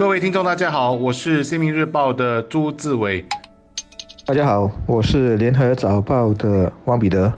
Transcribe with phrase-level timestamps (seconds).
[0.00, 3.22] 各位听众，大家好，我是《新民日报》的朱志伟。
[4.24, 7.30] 大家好，我是《联合早报》的汪彼得。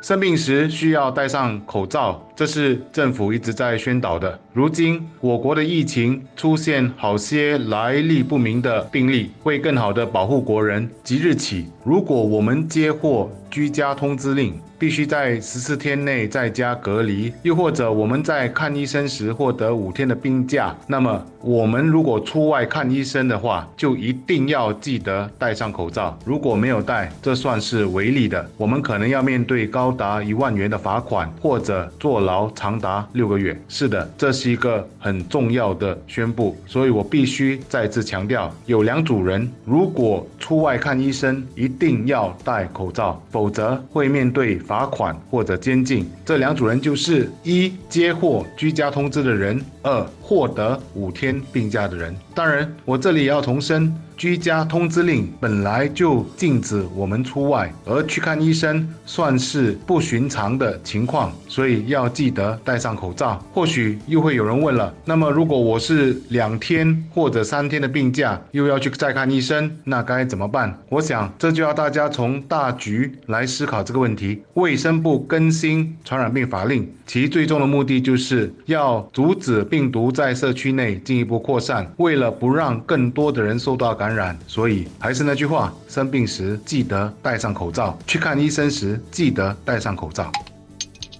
[0.00, 4.38] 生病时需要戴上口罩，这是政府一直在宣导的。
[4.52, 26.16] 如今，我国的疫情出现好些来历不明的病例，为更好的保护国人，即日起，如果我们接获居家通知令，必须在十四天内在家隔离，又或者我们在看医生时获得五天的病假，那么我们如果出外看医生的话，就一定要记得戴上口罩。
[26.24, 33.58] 如果没有戴，这算是违例的，我们可能要面对高达一万元的罚款，或者坐牢牢长达六个月。
[33.68, 44.58] 是的，这是一个很重要的宣布，所以我必须再次强调，有两组人，如果出外看医生，一定要戴口罩，否则会面对。
[44.68, 52.14] 罚款或者监禁，这两组人就是一接获居家通知的人，二获得五天病假的人。
[52.34, 53.94] 当然，我这里也要重申。
[54.18, 63.40] 居家通知令本来就禁止我们出外，而去看医生算是不寻常的情况，所以要记得戴上口罩。
[63.54, 70.76] 或许又会有人问了，那么如果我是两天或者三天的病假，又要去再看医生，那该怎么办？
[70.88, 74.42] 我想这就要大家从大局来思考这个问题。
[74.54, 84.08] 卫生部更新传染病法令，其最终的目的就是要阻止病毒在社区内进一步扩散，为了不让更多的人受到感。
[84.08, 90.32] 染，所以还是那句话，生病时记得戴上口罩，去看医生时记得戴上口罩。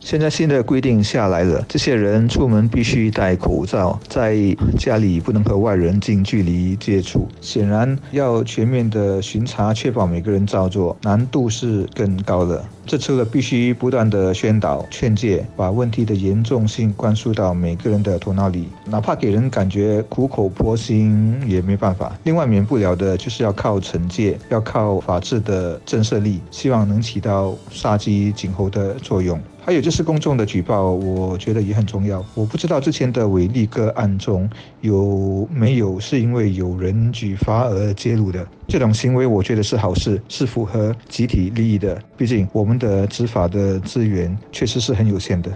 [0.00, 4.36] 现在新的规定下来了，这些人出门必须戴口罩，在
[4.78, 7.28] 家里不能和外人近距离接触。
[7.40, 12.64] 显然，要全面的巡查，确保每个人照做，难度是更高的。
[12.86, 22.16] 这除了必须不断的宣导劝诫，把问题的严重性灌输到每个人的头脑里，哪怕给人感觉苦口婆心也没办法。
[22.24, 29.38] 另外，免不了的就是要靠惩戒，要靠法治的震慑力，希望能起到杀鸡儆猴的作用。
[29.68, 32.24] 还有就是公众的举报，我觉得也很重要。
[32.34, 34.48] 我不知道之前的伟力个案中
[34.80, 42.00] 有没有是因为有人举发而揭露的这种行为，我觉得是好事，是符合集体利益的。
[42.16, 45.52] 毕竟我们的执法的资源确实是很有限的。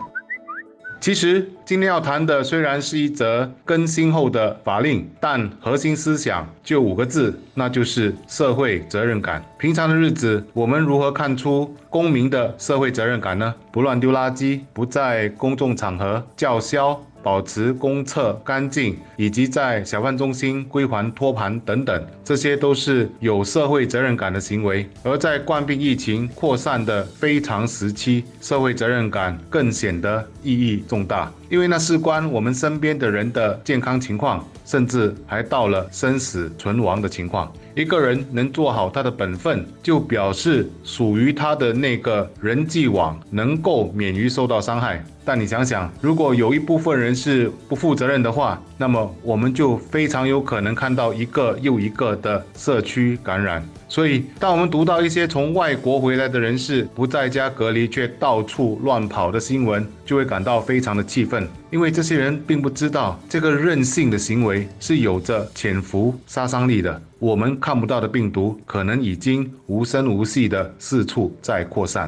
[1.03, 9.45] 其实今天要谈的虽然是一则更新后的法令，但核心思想就五个字，那就是社会责任感。
[9.59, 13.53] 平常的日子，我们如何看出公民的社会责任感呢？
[13.73, 17.03] 不乱丢垃圾，不在公众场合叫嚣。
[17.22, 24.88] 保持公厕干净，以及在小贩中心归还托盘等等，这些都是有社会责任感的行为。
[25.03, 37.53] 而在冠病疫情扩散的非常时期，社会责任感更显得意义重大，因为那事关我们身边的人的健康情况，甚至还到了生死存亡的情况。
[37.75, 45.03] 一个人能做好他的本分，就表示属于他的那个人际网能够免于受到伤害。
[45.25, 53.65] 但你想想，如果有一部分人是不负责任的话，那么我们就非常有可能看到一个又一个的社区感染。
[53.88, 67.00] 所以，当我们读到一些从外国回来的人士不在家隔离却到处乱跑的新闻，就会感到非常的气愤，因为这些人并不知道这个任性的行为是有着潜伏杀伤力的。
[67.22, 72.05] 我们看不到的病毒，可能已经无声无息的四处在扩散。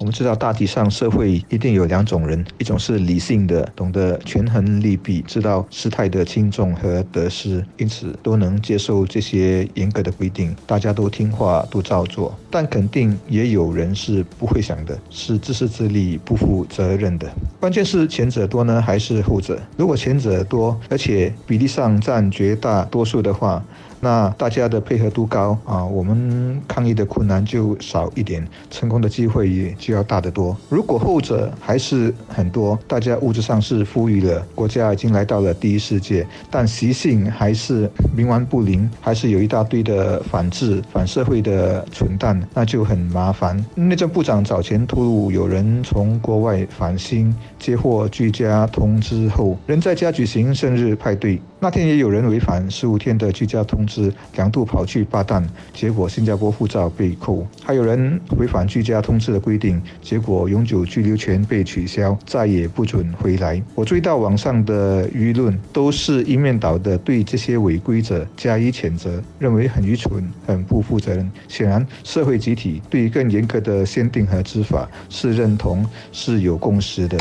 [0.00, 12.36] 我们知道，大体上社会一定有两种人，一种是理性的，懂得权衡利弊，知道事态的轻重和得失，因此都能接受这些严格的规定，大家都听话，都照做。
[12.50, 17.30] 但肯定也有人是不会想的，是自私自利、不负责任的。
[17.60, 19.60] 关键是前者多呢，还是后者？
[19.76, 23.64] 如果前者多，而且比例上占绝大多数的话，
[24.00, 30.56] 那大家的配合度高啊，我们抗疫的困难就少一点，成功的机会也就要大得多。
[30.68, 43.64] 如果后者还是很多，大家物质上是富裕了，国家已经来到了第一世界，但习性还是冥顽不灵，还是有一大堆的反制、反社会的蠢蛋，那就很麻烦。
[43.74, 51.40] 内政部长早前透露，有人从国外返新，接获居家通知后，仍在家举行生日派对。
[51.60, 55.42] 那天也有人违反十五天的居家通知，两度跑去巴旦，
[55.74, 63.60] 结果新加坡护照被扣；还有人违反居家通知的规定，结果永久居留权被取消，再也不准回来。
[63.74, 71.28] 我追到网上的舆论，都是一面倒的对这些违规者加以谴责，认为很愚蠢、很不负责任。
[71.48, 77.18] 显然，社会集体对更严格的限定和执法是认同、是有共识的。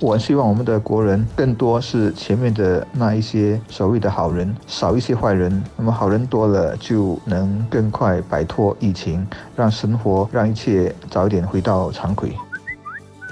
[0.00, 5.62] 我希望我们的国人更多是前面的那一些所谓的好人，少一些坏人。
[5.76, 9.24] 那么好人多了，就能更快摆脱疫情，
[9.56, 12.32] 让生活、让一切早一点回到常轨。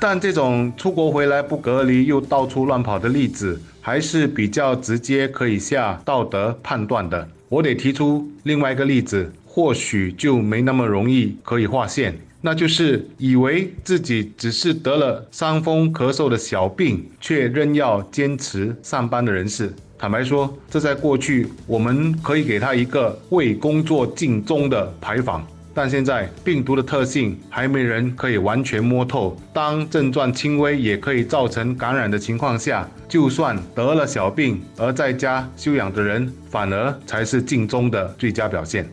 [0.00, 7.28] 但这种出国回来不隔离又到处乱跑的例子，还是比较直接可以下道德判断的。
[7.48, 19.72] 我得提出另外一个例子，或许就没那么容易可以划线，那就是以为自己只是得了伤风咳嗽的小病，却仍要坚持上班的人士。
[19.96, 25.46] 坦白说，这在过去我们可以给他一个为工作尽忠的牌坊。
[25.74, 29.34] 但现在病毒的特性还没人可以完全摸透。
[29.54, 38.86] 当症状轻微也可以造成感染的情况下，就算得了小病而在家休养的人，反而才是尽忠的最佳表现。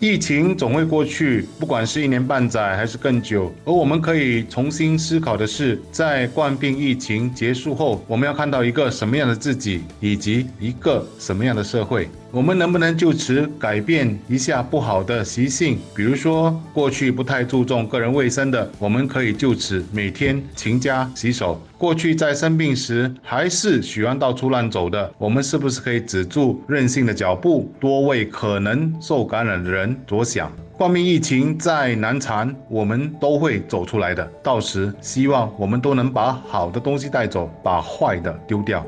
[0.00, 3.52] 疫情总会过去，不管是一年半载还是更久。
[3.64, 12.08] 而我们可以重新思考的是，在冠病疫情结束后，我们要看到一个什么样的自己，以及一个什么样的社会。
[12.30, 15.78] 我们能不能就此改变一下不好的习性？
[15.94, 21.58] 比如说，过去不太注重个人卫生的，我们可以就此每天勤加洗手。
[21.78, 30.52] 过去在生病时还是喜欢到处乱走的，我们是不是可以止住任性的脚步，多为可能受感染的人着想？
[30.76, 34.24] 冠病疫情再难缠，我们都会走出来的。
[34.42, 38.84] 到时，希望我们都能把好的东西带走，把坏的丢掉。